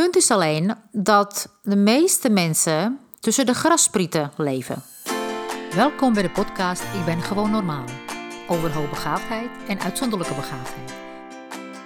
[0.00, 4.82] Punt is alleen dat de meeste mensen tussen de grassprieten leven.
[5.74, 7.84] Welkom bij de podcast Ik ben gewoon normaal.
[8.48, 10.94] Over hoogbegaafdheid en uitzonderlijke begaafdheid.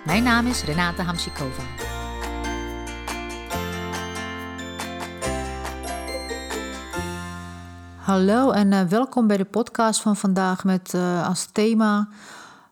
[0.05, 1.63] Mijn naam is Renate Hamsikova.
[7.97, 12.09] Hallo en uh, welkom bij de podcast van vandaag met uh, als thema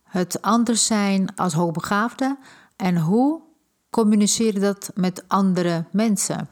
[0.05, 2.39] het anders zijn als hoogbegaafde
[2.77, 3.46] en hoe
[3.91, 6.49] communiceer dat met andere mensen.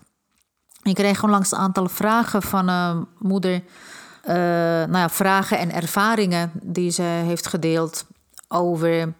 [0.83, 6.51] Ik kreeg onlangs een aantal vragen van een moeder, uh, nou ja, vragen en ervaringen
[6.63, 8.07] die ze heeft gedeeld
[8.49, 9.15] over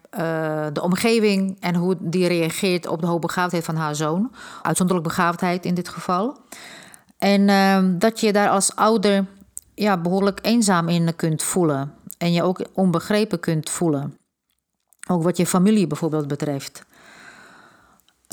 [0.73, 5.73] de omgeving en hoe die reageert op de hoogbegaafdheid van haar zoon, uitzonderlijk begaafdheid in
[5.73, 6.37] dit geval.
[7.17, 9.25] En dat je daar als ouder
[9.75, 11.93] ja, behoorlijk eenzaam in kunt voelen.
[12.17, 14.17] En je ook onbegrepen kunt voelen.
[15.07, 16.85] Ook wat je familie bijvoorbeeld betreft.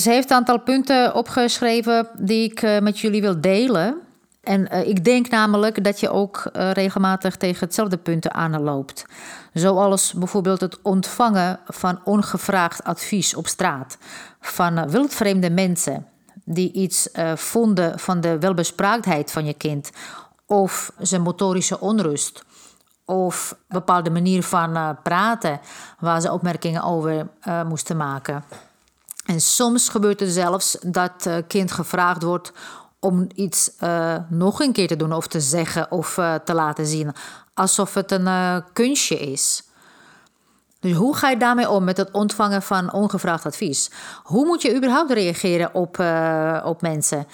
[0.03, 3.97] Ze heeft een aantal punten opgeschreven die ik eh, met jullie wil delen.
[4.41, 9.05] En uh, ik denk namelijk dat je ook uh, regelmatig tegen hetzelfde punten aanloopt.
[9.53, 13.97] Zoals bijvoorbeeld het ontvangen van ongevraagd advies op straat.
[14.39, 16.07] Van wildvreemde mensen
[16.45, 19.89] die iets vonden van de welbespraaktheid van je kind
[20.45, 22.43] of zijn motorische onrust
[23.05, 25.59] of bepaalde manier van praten
[25.99, 27.27] waar ze opmerkingen over
[27.65, 28.43] moesten maken.
[29.23, 32.51] En soms gebeurt het zelfs dat uh, kind gevraagd wordt
[32.99, 33.71] om iets
[34.29, 36.13] nog een keer te doen of te zeggen of
[36.45, 37.13] te laten zien,
[37.53, 39.63] alsof het een kunstje is.
[40.79, 43.91] Dus hoe ga je daarmee om met het ontvangen van ongevraagd advies?
[44.23, 46.03] Hoe moet je überhaupt reageren op,
[46.63, 47.27] op mensen?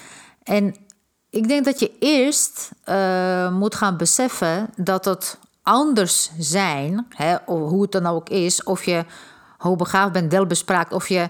[0.44, 0.76] En
[1.30, 2.72] ik denk dat je eerst
[3.52, 9.06] moet gaan beseffen dat het anders zijn, hè, hoe het dan ook is, of je
[9.58, 11.30] hoogbegaafd bent, delbespraakt, of je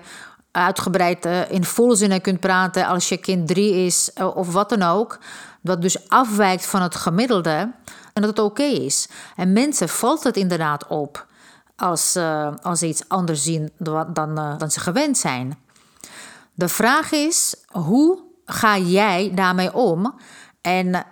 [0.59, 4.69] uitgebreid uh, in volle zinnen kunt praten als je kind drie is, uh, of wat
[4.69, 5.19] dan ook,
[5.61, 7.71] dat dus afwijkt van het gemiddelde
[8.13, 9.07] en dat het oké is.
[9.35, 11.27] En mensen valt het inderdaad op
[11.75, 12.17] als,
[12.61, 14.14] als ze iets anders zien dan,
[14.58, 15.58] dan, ze gewend zijn.
[16.53, 20.20] De vraag is hoe ga jij daarmee om?
[20.61, 21.05] En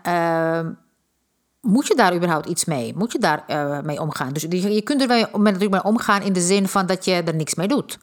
[1.62, 2.94] moet je daar überhaupt iets mee?
[2.96, 3.44] Moet je daar
[3.84, 4.34] mee omgaan?
[4.34, 7.36] Dus je kunt er mee, natuurlijk mee omgaan in de zin van dat je er
[7.36, 7.98] niks mee doet.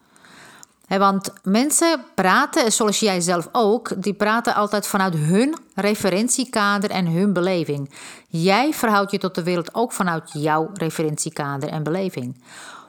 [0.88, 7.32] Want mensen praten, zoals jij zelf ook, die praten altijd vanuit hun referentiekader en hun
[7.32, 7.90] beleving.
[8.28, 12.42] Jij verhoudt je tot de wereld ook vanuit jouw referentiekader en beleving.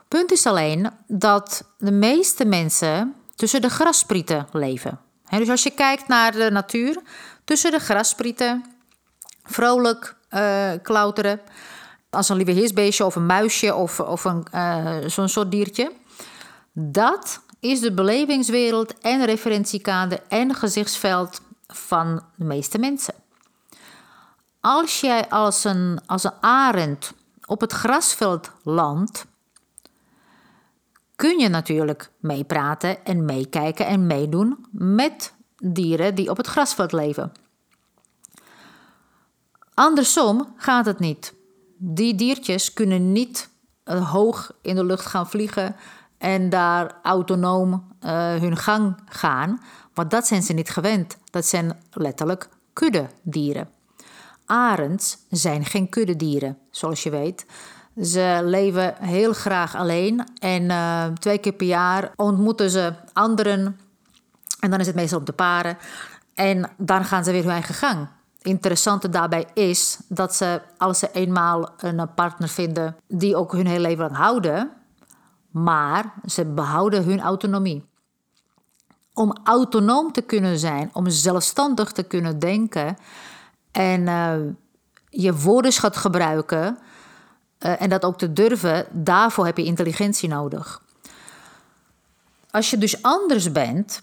[0.08, 4.98] Punt is alleen dat de meeste mensen tussen de grasprieten leven
[5.30, 7.00] dus als je kijkt naar de natuur,
[7.44, 8.64] tussen de grassprieten,
[9.44, 11.40] vrolijk uh, klauteren,
[12.10, 15.92] als een lieve heersbeestje of een muisje of, of een, uh, zo'n soort diertje.
[16.72, 17.40] Dat
[17.70, 23.14] is de belevingswereld en referentiekader en gezichtsveld van de meeste mensen.
[24.60, 27.12] Als jij als een, als een arend
[27.46, 29.26] op het grasveld landt,
[31.16, 37.32] kun je natuurlijk meepraten en meekijken en meedoen met dieren die op het grasveld leven.
[39.74, 41.34] Andersom gaat het niet.
[41.78, 43.48] Die diertjes kunnen niet
[43.84, 45.76] uh, hoog in de lucht gaan vliegen
[46.18, 49.60] en daar autonoom uh, hun gang gaan,
[49.94, 51.16] want dat zijn ze niet gewend.
[51.30, 53.68] Dat zijn letterlijk kuddedieren.
[54.46, 57.46] Arends zijn geen kuddedieren, zoals je weet.
[58.02, 63.80] Ze leven heel graag alleen en uh, twee keer per jaar ontmoeten ze anderen.
[64.60, 65.76] En dan is het meestal op de paren.
[66.34, 68.08] En dan gaan ze weer hun eigen gang.
[68.42, 73.80] Interessante daarbij is dat ze, als ze eenmaal een partner vinden die ook hun hele
[73.80, 74.70] leven lang houden,
[75.62, 77.84] maar ze behouden hun autonomie.
[79.12, 82.96] Om autonoom te kunnen zijn, om zelfstandig te kunnen denken
[83.70, 84.34] en uh,
[85.08, 86.78] je woordenschat gebruiken
[87.58, 90.82] uh, en dat ook te durven, daarvoor heb je intelligentie nodig.
[92.50, 94.00] Als je dus anders bent,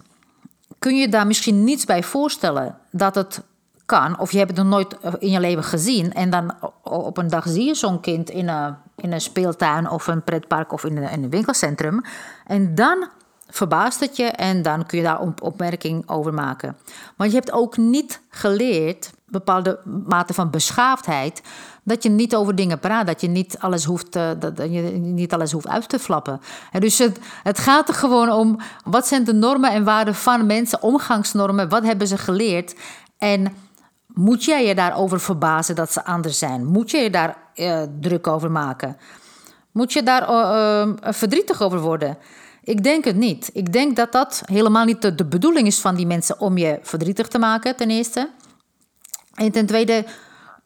[0.78, 3.42] kun je daar misschien niets bij voorstellen dat het
[3.86, 4.18] kan.
[4.18, 6.12] Of je hebt het nog nooit eh, in je leven gezien.
[6.12, 10.06] En dan op een dag zie je zo'n kind in een, in een speeltuin of
[10.06, 12.02] een pretpark of in een, in een winkelcentrum.
[12.46, 13.08] En dan
[13.48, 16.76] verbaast het je en dan kun je daar op opmerking over maken.
[17.16, 21.42] Want je hebt ook niet geleerd bepaalde mate van beschaafdheid
[21.82, 25.52] dat je niet over dingen praat, dat je niet alles hoeft, dat je niet alles
[25.52, 26.40] hoeft uit te flappen.
[26.72, 30.46] En dus het, het gaat er gewoon om, wat zijn de normen en waarden van
[30.46, 32.74] mensen, omgangsnormen, wat hebben ze geleerd?
[33.18, 33.54] En
[34.06, 36.64] moet jij je daarover verbazen dat ze anders zijn?
[36.64, 38.96] Moet je je daar uh, druk over maken?
[39.72, 42.18] Moet je daar uh, verdrietig over worden?
[42.62, 43.50] Ik denk het niet.
[43.52, 47.28] Ik denk dat dat helemaal niet de bedoeling is van die mensen om je verdrietig
[47.28, 48.30] te maken, ten eerste.
[49.34, 50.04] En ten tweede,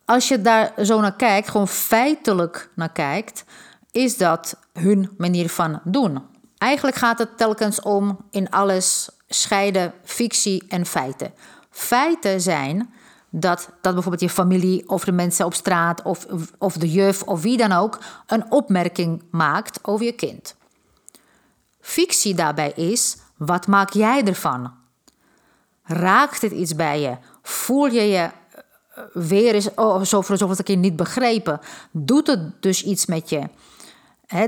[0.05, 3.45] als je daar zo naar kijkt, gewoon feitelijk naar kijkt,
[3.91, 6.23] is dat hun manier van doen.
[6.59, 11.33] Eigenlijk gaat het telkens om in alles scheiden fictie en feiten.
[11.71, 12.93] Feiten zijn
[13.31, 16.27] dat, dat bijvoorbeeld je familie of de mensen op straat of,
[16.59, 20.57] of de juf of wie dan ook een opmerking maakt over je kind.
[21.81, 24.73] Fictie daarbij is, wat maak jij ervan?
[25.83, 27.17] Raakt het iets bij je?
[27.43, 31.61] Voel je je eh, weer eens oh, zo voor een keer niet begrepen?
[31.91, 33.49] Doet het dus iets met je?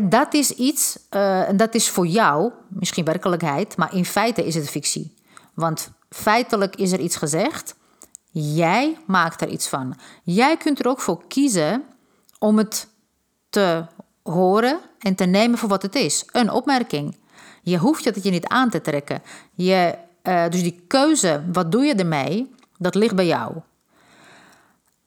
[0.03, 4.55] dat is iets, uh, en dat is voor jou misschien werkelijkheid, maar in feite is
[4.55, 5.15] het fictie.
[5.55, 7.75] Want feitelijk is er iets gezegd,
[8.31, 9.97] jij maakt er iets van.
[10.23, 11.85] Jij kunt er ook voor kiezen
[12.39, 12.89] om het
[13.49, 13.85] te
[14.23, 17.17] horen en te nemen voor wat het is: een opmerking.
[17.63, 19.23] Je hoeft het je niet aan te trekken.
[19.55, 23.53] Je, uh, dus die keuze, wat doe je ermee, dat ligt bij jou.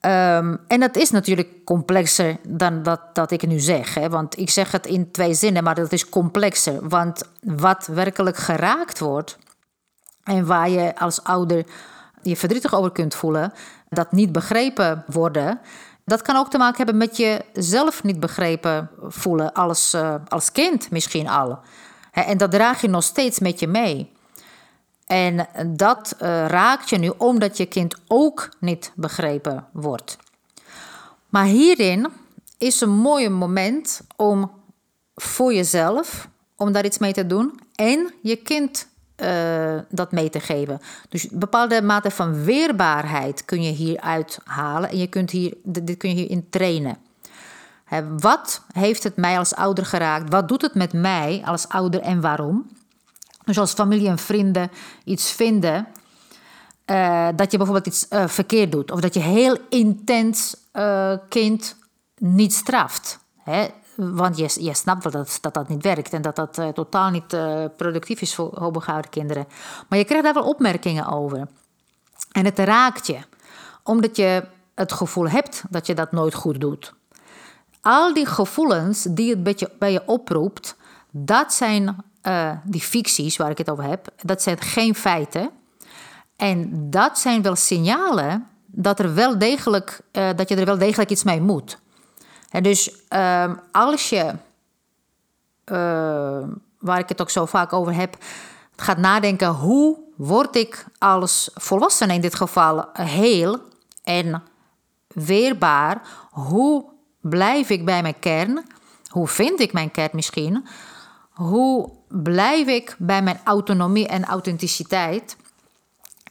[0.05, 3.93] Um, en dat is natuurlijk complexer dan dat, dat ik nu zeg.
[3.93, 4.09] Hè?
[4.09, 6.89] Want ik zeg het in twee zinnen, maar dat is complexer.
[6.89, 9.37] Want wat werkelijk geraakt wordt
[10.23, 11.65] en waar je als ouder
[12.23, 13.53] je verdrietig over kunt voelen,
[13.89, 15.59] dat niet begrepen worden,
[16.05, 20.91] dat kan ook te maken hebben met jezelf niet begrepen voelen als, uh, als kind
[20.91, 21.59] misschien al.
[22.11, 24.11] En dat draag je nog steeds met je mee.
[25.05, 30.17] En dat uh, raakt je nu omdat je kind ook niet begrepen wordt.
[31.29, 32.07] Maar hierin
[32.57, 34.51] is een mooi moment om
[35.15, 38.87] voor jezelf, om daar iets mee te doen en je kind
[39.23, 40.81] uh, dat mee te geven.
[41.09, 46.09] Dus bepaalde mate van weerbaarheid kun je hieruit halen en je kunt hier, dit kun
[46.09, 46.97] je hierin trainen.
[48.19, 50.29] wat heeft het mij als ouder geraakt?
[50.29, 52.69] Wat doet het met mij als ouder en waarom?
[53.45, 54.71] Dus als familie en vrienden
[55.03, 55.87] iets vinden
[56.85, 60.55] uh, dat je bijvoorbeeld iets uh, verkeerd doet, of dat je heel intens
[61.29, 61.75] kind
[62.17, 63.19] niet straft.
[63.43, 63.67] Hè?
[63.95, 65.11] Want je, snapt wel
[65.41, 67.37] dat, dat niet werkt en dat dat totaal niet
[67.77, 69.47] productief is voor hoogbegaafde kinderen.
[69.87, 71.47] Maar je krijgt daar wel opmerkingen over.
[72.31, 73.17] En het raakt je,
[73.83, 74.43] omdat je
[74.75, 76.93] het gevoel hebt dat je dat nooit goed doet.
[77.81, 80.75] Al die gevoelens die het bij je, bij je oproept,
[81.11, 85.49] dat zijn uh, die ficties waar ik het over heb, dat zijn geen feiten.
[86.35, 91.23] En dat zijn wel signalen dat, er wel degelijk, dat je er wel degelijk iets
[91.23, 91.81] mee moet.
[92.61, 94.33] Dus uh, als je,
[95.65, 96.47] uh,
[96.79, 98.17] waar ik het ook zo vaak over heb,
[98.75, 103.59] gaat nadenken hoe word ik als volwassene in dit geval heel
[104.03, 104.43] en
[105.07, 106.01] weerbaar?
[106.31, 106.85] Hoe
[107.21, 108.65] blijf ik bij mijn kern?
[109.07, 110.67] Hoe vind ik mijn kern misschien?
[111.29, 115.37] Hoe blijf ik bij mijn autonomie en authenticiteit?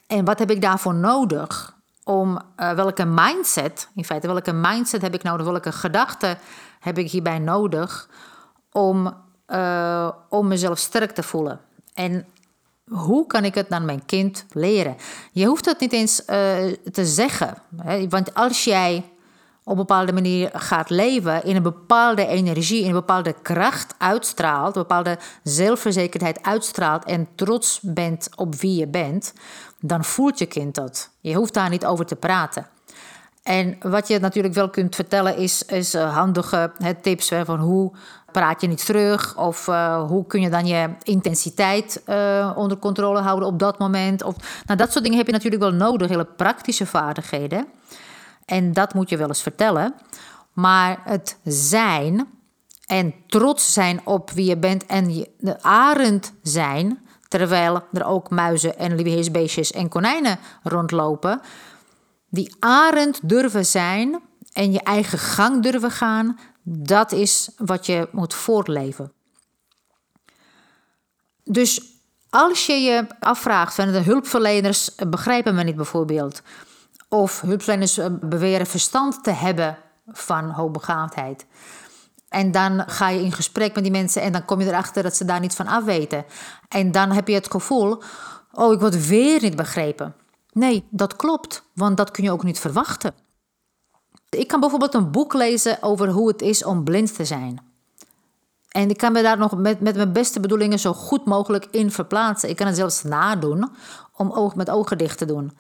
[0.06, 1.76] En wat heb ik daarvoor nodig?
[2.04, 5.46] Om uh, welke mindset, in feite, welke mindset heb ik nodig?
[5.46, 6.38] Welke gedachten
[6.81, 8.08] heb ik hierbij nodig
[8.72, 9.14] om,
[9.49, 11.60] uh, om mezelf sterk te voelen?
[11.94, 12.26] En
[12.84, 14.96] hoe kan ik het aan mijn kind leren?
[15.32, 16.26] Je hoeft het niet eens uh,
[16.93, 17.54] te zeggen.
[17.76, 18.08] Hè?
[18.08, 19.04] Want als jij
[19.64, 24.76] op een bepaalde manier gaat leven, in een bepaalde energie, in een bepaalde kracht uitstraalt,
[24.76, 29.32] een bepaalde zelfverzekerdheid uitstraalt en trots bent op wie je bent,
[29.82, 31.11] dan voelt je kind dat.
[31.20, 32.66] Je hoeft daar niet over te praten.
[33.42, 37.92] En wat je natuurlijk wel kunt vertellen is, is uh, handige tips hè, van hoe
[38.33, 43.21] praat je niet terug of uh, hoe kun je dan je intensiteit uh, onder controle
[43.21, 44.23] houden op dat moment.
[44.23, 47.66] Of, nou, dat soort dingen heb je natuurlijk wel nodig, hele praktische vaardigheden.
[48.45, 49.95] En dat moet je wel eens vertellen.
[50.52, 52.28] Maar het zijn
[52.87, 56.99] en trots zijn op wie je bent en je, de arend zijn,
[57.32, 61.40] terwijl er ook muizen en lieveheersbeestjes en konijnen rondlopen.
[62.28, 64.20] Die arend durven zijn
[64.52, 69.12] en je eigen gang durven gaan, dat is wat je moet voortleven.
[71.44, 71.82] Dus
[72.30, 76.42] als je je afvraagt van de hulpverleners begrijpen me niet bijvoorbeeld,
[77.08, 81.46] of hulpverleners beweren verstand te hebben van hoogbegaafdheid.
[82.32, 85.16] En dan ga je in gesprek met die mensen en dan kom je erachter dat
[85.16, 86.24] ze daar niet van afweten.
[86.68, 88.02] En dan heb je het gevoel,
[88.52, 90.14] oh, ik word weer niet begrepen.
[90.52, 93.14] Nee, dat klopt, want dat kun je ook niet verwachten.
[94.28, 97.60] Ik kan bijvoorbeeld een boek lezen over hoe het is om blind te zijn.
[98.68, 101.90] En ik kan me daar nog met, met mijn beste bedoelingen zo goed mogelijk in
[101.90, 102.48] verplaatsen.
[102.48, 103.70] Ik kan het zelfs nadoen
[104.16, 105.52] om oog met ogen dicht te doen.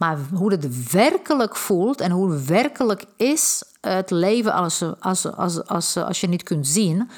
[0.00, 5.96] Maar hoe het werkelijk voelt en hoe werkelijk is het leven als, als, als, als,
[5.96, 7.10] als je niet kunt zien,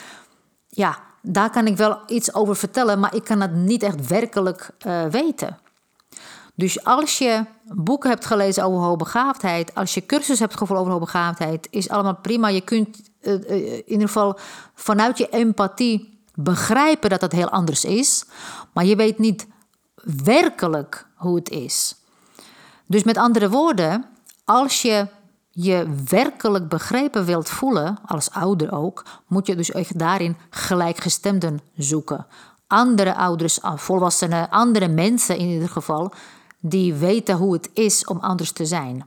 [0.69, 4.71] ja, daar kan ik wel iets over vertellen, maar ik kan het niet echt werkelijk
[4.87, 5.59] uh, weten.
[6.55, 11.69] Dus als je boeken hebt gelezen over hoogbegaafdheid, als je cursus hebt gevolgd over hoogbegaafdheid,
[11.71, 12.49] is allemaal prima.
[12.49, 14.39] Je kunt uh, in ieder geval
[14.75, 18.25] vanuit je empathie begrijpen dat het heel anders is,
[18.73, 19.47] maar je weet niet
[20.25, 21.97] werkelijk hoe het is.
[22.93, 24.05] Dus met andere woorden,
[24.45, 25.07] als je
[25.51, 32.27] je werkelijk begrepen wilt voelen, als ouder ook, moet je dus echt daarin gelijkgestemden zoeken.
[32.67, 36.13] Andere ouders, volwassenen, andere mensen in ieder geval,
[36.61, 39.07] die weten hoe het is om anders te zijn.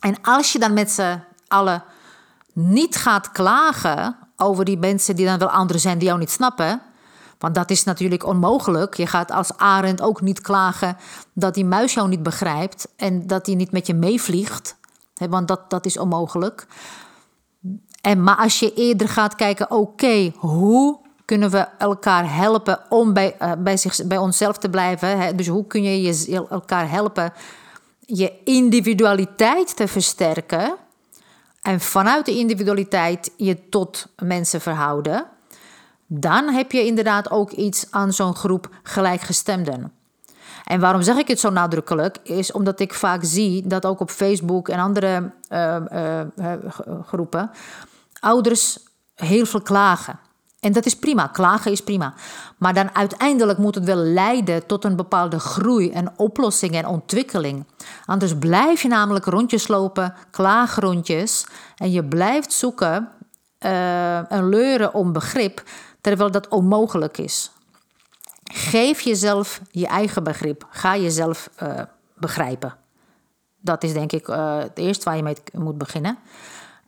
[0.00, 1.82] En als je dan met z'n allen
[2.52, 6.82] niet gaat klagen over die mensen die dan wel anderen zijn die jou niet snappen,
[7.38, 8.94] want dat is natuurlijk onmogelijk.
[8.94, 10.96] Je gaat als arend ook niet klagen
[11.32, 14.76] dat die muis jou niet begrijpt en dat hij niet met je meevliegt.
[15.14, 16.66] Want dat, dat is onmogelijk.
[18.00, 23.36] En, maar als je eerder gaat kijken, oké, hoe kunnen we elkaar helpen om bij,
[23.58, 25.18] bij, zich, bij onszelf te blijven?
[25.18, 25.34] Hè?
[25.34, 27.32] Dus hoe kun je, je elkaar helpen
[28.00, 30.74] je individualiteit te versterken?
[31.62, 35.26] En vanuit de individualiteit je tot mensen verhouden
[36.06, 39.92] dan heb je inderdaad ook iets aan zo'n groep gelijkgestemden.
[40.64, 42.18] En waarom zeg ik het zo nadrukkelijk?
[42.22, 46.52] Is omdat ik vaak zie dat ook op Facebook en andere uh, uh,
[47.06, 47.50] groepen
[48.26, 48.78] ouders
[49.14, 50.18] heel veel klagen.
[50.60, 52.14] En dat is prima, klagen is prima.
[52.58, 57.64] Maar dan uiteindelijk moet het wel leiden tot een bepaalde groei en oplossing en ontwikkeling.
[58.04, 61.46] Anders blijf je namelijk rondjes lopen, klaagrondjes.
[61.76, 63.08] En je blijft zoeken
[63.60, 65.62] uh, en leuren om begrip
[66.06, 67.50] terwijl dat onmogelijk is.
[68.44, 70.66] Geef jezelf je eigen begrip.
[70.70, 71.80] Ga jezelf uh,
[72.14, 72.76] begrijpen.
[73.60, 76.18] Dat is denk ik uh, het eerste waar je mee moet beginnen.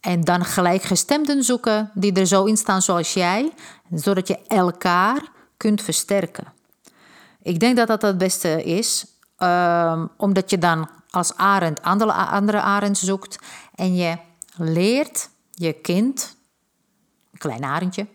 [0.00, 3.52] En dan gelijkgestemden zoeken die er zo in staan zoals jij,
[3.90, 6.52] zodat je elkaar kunt versterken.
[7.42, 9.06] Ik denk dat dat het beste is,
[9.38, 13.38] uh, omdat je dan als arend andere, andere arend zoekt
[13.75, 14.16] en je
[14.56, 16.37] leert je kind,
[17.32, 18.06] een klein arendje,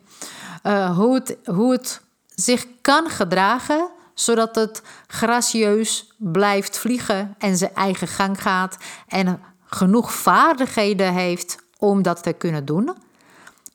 [0.63, 2.01] uh, hoe, het, hoe het
[2.36, 8.77] zich kan gedragen zodat het gracieus blijft vliegen en zijn eigen gang gaat
[9.08, 12.96] en genoeg vaardigheden heeft om dat te kunnen doen,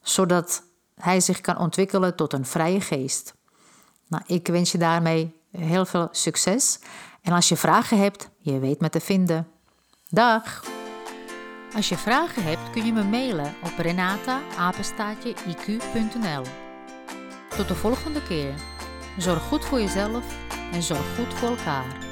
[0.02, 0.62] zodat
[0.94, 3.34] hij zich kan ontwikkelen tot een vrije geest.
[4.06, 6.78] Nou, ik wens je daarmee heel veel succes.
[7.22, 9.48] En als je vragen hebt, je weet me te vinden.
[10.08, 10.64] Dag!
[11.74, 14.38] Als je vragen hebt, kun je me mailen op renata.iq.nl
[17.58, 18.54] tot de volgende keer.
[19.16, 20.24] Zorg goed voor jezelf
[20.72, 22.07] en zorg goed voor elkaar.